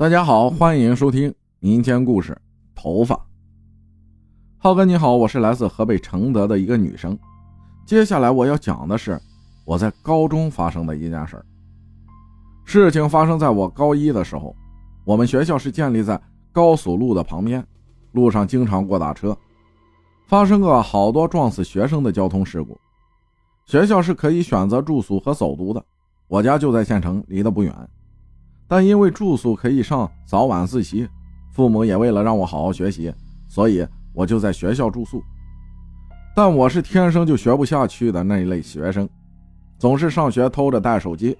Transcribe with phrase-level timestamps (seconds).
[0.00, 2.32] 大家好，欢迎收听民间故事
[2.74, 3.14] 《头发》。
[4.56, 7.18] 浩哥你好，我是来自河北承德的一个女生。
[7.84, 9.20] 接下来我要讲的是
[9.66, 11.44] 我在高中发生的一件事儿。
[12.64, 14.56] 事情发生在我高一的时候，
[15.04, 16.18] 我们学校是建立在
[16.50, 17.62] 高速路的旁边，
[18.12, 19.36] 路上经常过大车，
[20.26, 22.74] 发生过好多撞死学生的交通事故。
[23.66, 25.84] 学校是可以选择住宿和走读的，
[26.26, 27.70] 我家就在县城，离得不远。
[28.70, 31.08] 但因为住宿可以上早晚自习，
[31.50, 33.12] 父母也为了让我好好学习，
[33.48, 35.20] 所以我就在学校住宿。
[36.36, 39.08] 但我是天生就学不下去的那一类学生，
[39.76, 41.36] 总是上学偷着带手机，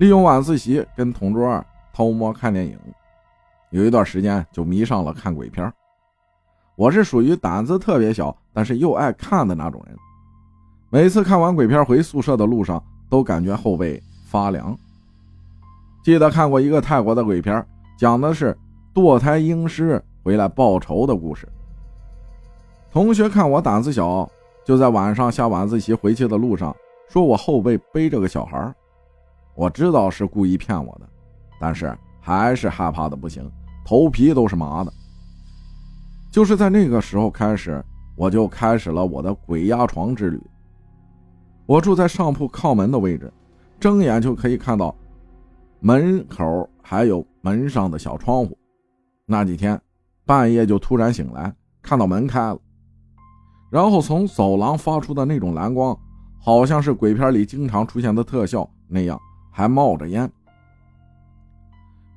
[0.00, 2.78] 利用晚自习跟同桌偷摸看电影。
[3.70, 5.72] 有一段时间就迷上了看鬼片。
[6.76, 9.96] 我是属于胆子特别小，但是又爱看的那种人。
[10.90, 14.78] 每次看完鬼片回宿舍的路上，都感觉后背发凉。
[16.02, 17.64] 记得看过一个泰国的鬼片，
[17.98, 18.56] 讲的是
[18.94, 21.46] 堕胎婴尸回来报仇的故事。
[22.90, 24.28] 同学看我胆子小，
[24.64, 26.74] 就在晚上下晚自习回去的路上，
[27.08, 28.74] 说我后背背着个小孩。
[29.54, 31.06] 我知道是故意骗我的，
[31.60, 33.48] 但是还是害怕的不行，
[33.84, 34.90] 头皮都是麻的。
[36.30, 37.84] 就是在那个时候开始，
[38.16, 40.40] 我就开始了我的鬼压床之旅。
[41.66, 43.30] 我住在上铺靠门的位置，
[43.78, 44.94] 睁眼就可以看到。
[45.82, 48.56] 门口还有门上的小窗户，
[49.24, 49.80] 那几天
[50.26, 52.58] 半夜就突然醒来，看到门开了，
[53.70, 55.98] 然后从走廊发出的那种蓝光，
[56.38, 59.18] 好像是鬼片里经常出现的特效那样，
[59.50, 60.30] 还冒着烟。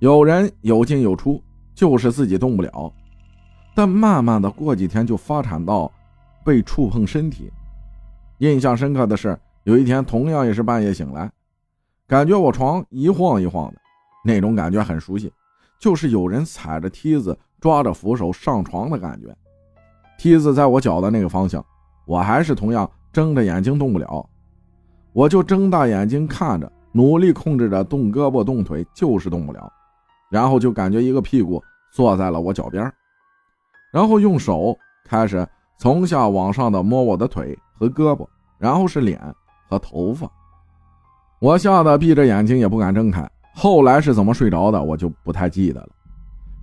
[0.00, 1.42] 有人有进有出，
[1.74, 2.92] 就是自己动不了。
[3.74, 5.90] 但慢慢的过几天就发展到
[6.44, 7.50] 被触碰身体。
[8.38, 11.30] 印象深刻的是，有一天同样也是半夜醒来。
[12.08, 13.80] 感觉我床一晃一晃的，
[14.24, 15.32] 那种感觉很熟悉，
[15.80, 19.36] 就是有人踩着梯子抓着扶手上床的感觉。
[20.16, 21.64] 梯子在我脚的那个方向，
[22.06, 24.24] 我还是同样睁着眼睛动不了，
[25.12, 29.72] 我就睁大眼睛看着，努力控制着动胳膊动腿，就是动不了。
[30.30, 32.92] 然后就感觉一个屁股坐在了我脚边，
[33.92, 38.24] 然后用手开始从下往上的摸我的腿和胳膊，
[38.58, 39.20] 然后是脸
[39.68, 40.30] 和头发。
[41.38, 45.88] 我吓得闭着眼睛也不敢睁开，后来是怎么睡着的，我就不太记得了。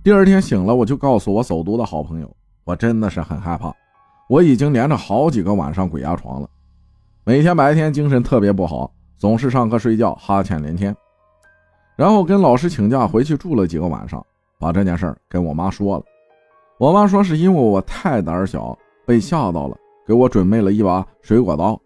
[0.02, 3.72] 第二天醒了，我就告诉我走读的好朋友，我真的是很害怕，
[4.28, 6.48] 我已经连着好几个晚上鬼压床了，
[7.24, 10.94] 每天白天精神特别不好，总是上课睡觉哈欠连天，
[11.94, 14.24] 然后跟老师请假回去住了几个晚上，
[14.58, 16.04] 把这件事跟我妈说了。
[16.78, 18.76] 我妈说是因为我太胆小，
[19.06, 21.80] 被吓到了，给我准备了一把水果刀，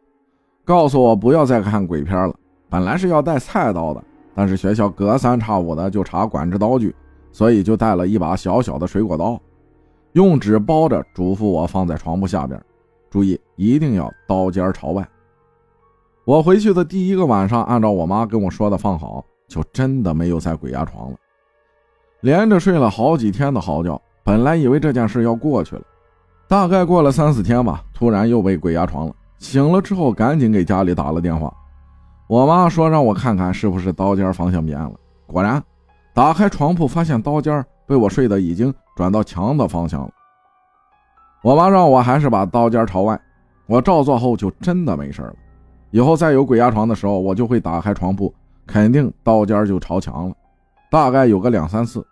[0.65, 2.35] 告诉我不要再看鬼片了。
[2.69, 4.03] 本来是要带菜刀的，
[4.35, 6.95] 但是学校隔三差五的就查管制刀具，
[7.33, 9.41] 所以就带了一把小小的水果刀，
[10.13, 12.61] 用纸包着，嘱咐我放在床铺下边，
[13.11, 15.07] 注意一定要刀尖朝外。
[16.25, 21.17] 我回去的第一个晚上，按照我妈跟我说的放好，就真的没有再鬼压床了，
[22.21, 23.99] 连着睡了好几天的好觉。
[24.23, 25.83] 本来以为这件事要过去了，
[26.47, 29.15] 大概过了三四天吧，突然又被鬼压床了。
[29.39, 31.51] 醒了之后，赶紧给家里打了电话。
[32.29, 34.93] 我妈说让我看看是不是刀尖方向变了，
[35.27, 35.63] 果然，
[36.13, 40.11] 打开床铺发现刀尖被我睡的已经转到墙的方向了。
[41.43, 43.19] 我妈让我还是把刀尖朝外，
[43.65, 45.35] 我照做后就真的没事了。
[45.91, 48.35] 以后再有鬼压床的时候，我就会打开床铺，
[48.67, 50.35] 肯定刀尖就朝墙了。
[50.91, 52.07] 大概有个两三次，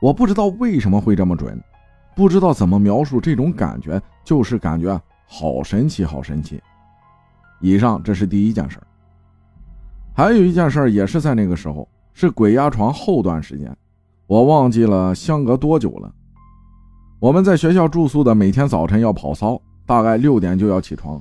[0.00, 1.60] 我不知道为什么会这么准，
[2.14, 4.96] 不知道怎么描述这种感觉，就是感觉
[5.26, 6.62] 好神奇，好神奇。
[7.60, 8.86] 以上这是第一件事儿。
[10.16, 13.76] 还有一件事也是在那个时候，是鬼压床后段时间，
[14.28, 16.14] 我忘记了相隔多久了。
[17.18, 21.20] 我们在学校住宿的，每天早晨要跑操，大概六点就要起床。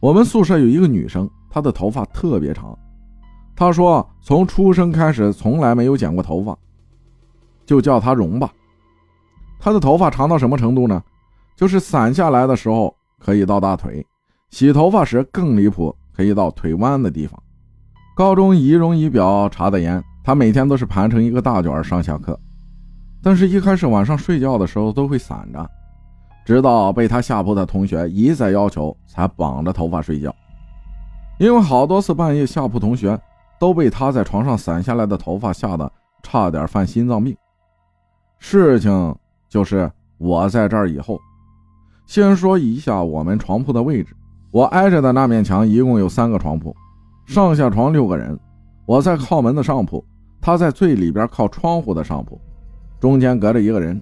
[0.00, 2.76] 我们宿舍有一个女生，她的头发特别长，
[3.54, 6.56] 她说从出生开始从来没有剪过头发，
[7.66, 8.50] 就叫她荣吧。
[9.58, 11.02] 她的头发长到什么程度呢？
[11.54, 14.06] 就是散下来的时候可以到大腿，
[14.48, 17.38] 洗头发时更离谱，可以到腿弯的地方。
[18.16, 22.40] 高中仪容仪表查的严，他每天都是盘成一个大卷上下课，
[23.22, 25.70] 但是一开始晚上睡觉的时候都会散着，
[26.42, 30.34] 直到被他下铺的同学一再要求，才绑着头发睡觉。
[31.38, 33.20] 因为好多次半夜下铺同学
[33.60, 35.92] 都被他在床上散下来的头发吓得
[36.22, 37.36] 差点犯心脏病。
[38.38, 39.14] 事情
[39.46, 41.20] 就是我在这儿以后，
[42.06, 44.16] 先说一下我们床铺的位置，
[44.50, 46.74] 我挨着的那面墙一共有三个床铺。
[47.26, 48.38] 上下床六个人，
[48.86, 50.02] 我在靠门的上铺，
[50.40, 52.40] 他在最里边靠窗户的上铺，
[53.00, 54.00] 中间隔着一个人。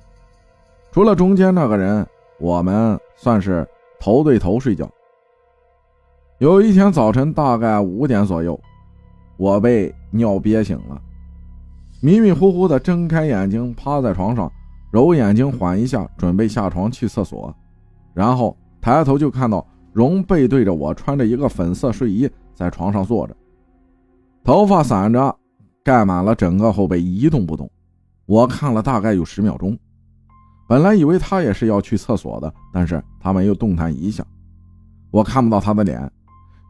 [0.92, 2.06] 除了中间那个人，
[2.38, 3.66] 我们算是
[3.98, 4.88] 头对头睡觉。
[6.38, 8.60] 有一天早晨，大概五点左右，
[9.38, 11.00] 我被尿憋醒了，
[12.02, 14.52] 迷迷糊糊的睁开眼睛，趴在床上，
[14.92, 17.52] 揉眼睛缓一下，准备下床去厕所，
[18.12, 23.36] 然后抬头就看到荣背对着我，穿着一个粉色睡衣在床上坐着，
[24.42, 25.34] 头发散着，
[25.84, 27.70] 盖满了整个后背，一动不动。
[28.26, 29.78] 我看了大概有十秒钟。
[30.68, 34.26] 本来以为他也是要去厕所的，但是他没有动弹一下。
[35.12, 36.10] 我看不到他的脸，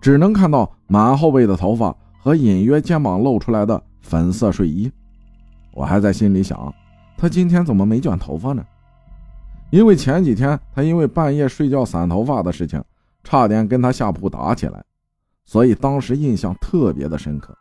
[0.03, 4.93] 只能看到满后背的头发和隐约肩膀露出来的粉色睡衣。
[5.73, 6.75] 我还在心里想，
[7.17, 8.63] 他今天怎么没卷头发呢？
[9.71, 12.83] 因为前几天他因为半夜睡觉散头发的事情，
[13.25, 14.85] 差点跟他下铺打起来，
[15.45, 17.57] 所以当时印象特别的深刻。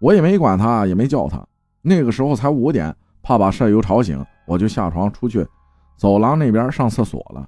[0.00, 1.44] 我也没管他，也没叫他。
[1.82, 4.24] 那个时候才五点，怕把舍友吵醒。
[4.46, 5.44] 我就下床出去，
[5.96, 7.46] 走廊那边上厕所了。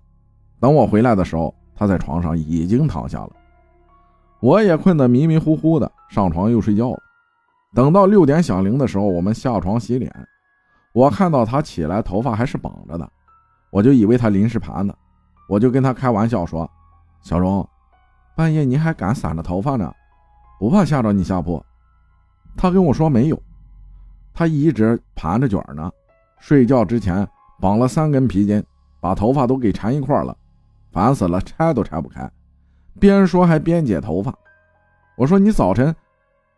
[0.60, 3.30] 等我回来的时候，他在床上已经躺下了。
[4.40, 6.98] 我也困得迷迷糊糊的，上床又睡觉了。
[7.74, 10.12] 等到六点响铃的时候，我们下床洗脸。
[10.92, 13.08] 我看到他起来，头发还是绑着的，
[13.70, 14.96] 我就以为他临时盘的，
[15.48, 16.68] 我就跟他开玩笑说
[17.20, 17.66] ：“小荣，
[18.36, 19.92] 半夜你还敢散着头发呢？
[20.58, 21.64] 不怕吓着你下铺？”
[22.56, 23.40] 他跟我说没有，
[24.34, 25.90] 他一直盘着卷呢。
[26.40, 27.26] 睡觉之前
[27.60, 28.62] 绑了三根皮筋，
[29.00, 30.36] 把头发都给缠一块了，
[30.90, 32.30] 烦死了，拆都拆不开。
[33.00, 34.34] 边说还边解头发。
[35.16, 35.94] 我说你早晨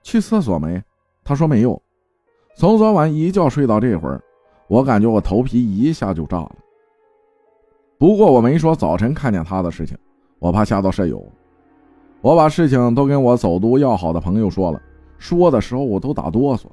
[0.02, 0.82] 去厕所没？
[1.24, 1.80] 他说没有。
[2.56, 4.22] 从昨晚一觉睡到这会儿，
[4.68, 6.56] 我感觉我头皮一下就炸了。
[7.98, 9.96] 不过我没说早晨看见他的事情，
[10.40, 11.24] 我怕吓到舍友。
[12.20, 14.82] 我把事情都跟我走读要好的朋友说了，
[15.16, 16.64] 说的时候我都打哆嗦。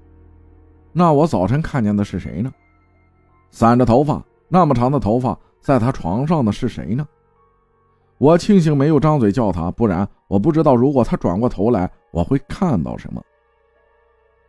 [0.91, 2.51] 那我早晨看见的是谁呢？
[3.51, 7.07] 散着头发，那么长的头发，在他床上的是谁呢？
[8.17, 13.21] 我庆幸没有张嘴叫他，不然我不知道如果他转过头来，我会看到什么。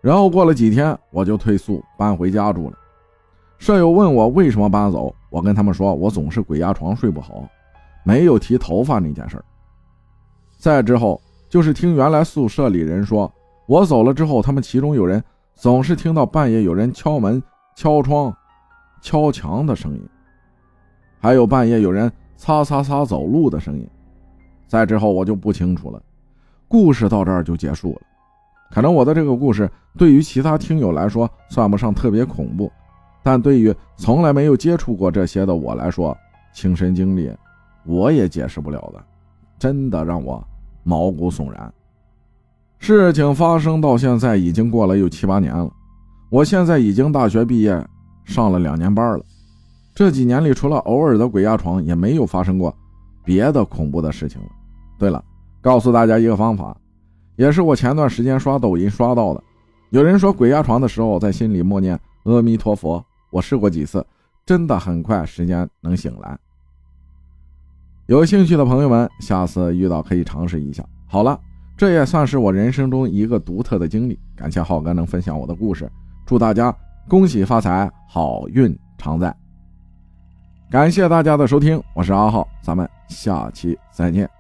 [0.01, 2.79] 然后过了几天，我就退宿搬回家住了。
[3.59, 7.47] 舍友问我为什么搬走，我跟他们说我总是鬼压床睡不好，
[8.09, 9.39] 没有提头发那件事
[10.57, 11.21] 再之后
[11.51, 13.31] 就是听原来宿舍里人说，
[13.67, 15.23] 我走了之后，他们其中有人
[15.55, 17.43] 总是听到半夜有人敲门、
[17.77, 18.35] 敲窗。
[19.01, 20.03] 敲墙的声音，
[21.21, 23.89] 还有半夜有人擦擦擦走路的声音。
[24.67, 26.03] 再之后我就不清楚了。
[26.67, 28.01] 故事到这儿就结束了。
[28.73, 32.73] 可能我的这个故事对于其他听友来说算不上特别恐怖，
[33.23, 36.17] 但对于从来没有接触过这些的我来说，
[36.53, 37.33] 亲身经历
[37.89, 39.03] 我也解释不了的，
[39.59, 40.47] 真的让我
[40.85, 41.73] 毛骨悚然。
[42.79, 45.69] 事情发生到现在已经过了有七八年了，
[46.31, 47.85] 我现在已经大学毕业。
[48.25, 49.25] 上了两年班了，
[49.95, 52.77] 这几年里除了偶尔的鬼压床，也没有发生过
[53.25, 54.49] 别的恐怖的事情了。
[54.99, 55.25] 对了，
[55.63, 56.77] 告诉大家一个方法，
[57.37, 59.43] 也是我前段时间刷抖音刷到的。
[59.89, 64.05] 有人说鬼压床的时候在心里默念阿弥陀佛，我试过几次，
[64.45, 66.39] 真的很快时间能醒来。
[68.09, 70.83] 有兴趣的朋友们，下次遇到可以尝试一下。
[71.07, 71.39] 好了，
[71.77, 74.19] 这也算是我人生中一个独特的经历。
[74.35, 75.91] 感谢浩哥能分享我的故事，
[76.25, 76.75] 祝大家。
[77.07, 79.35] 恭喜发财，好运常在。
[80.71, 84.38] 感谢大家的收听，我是阿浩，咱们下期再见。